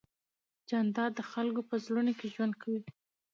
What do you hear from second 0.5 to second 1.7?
جانداد د خلکو